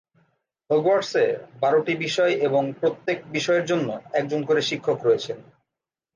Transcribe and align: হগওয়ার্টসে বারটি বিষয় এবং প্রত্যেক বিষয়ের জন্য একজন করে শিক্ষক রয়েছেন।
হগওয়ার্টসে 0.69 1.25
বারটি 1.61 1.93
বিষয় 1.97 2.33
এবং 2.47 2.63
প্রত্যেক 2.79 3.17
বিষয়ের 3.31 3.65
জন্য 3.65 3.87
একজন 4.13 4.41
করে 4.45 4.61
শিক্ষক 4.61 4.97
রয়েছেন। 5.03 5.37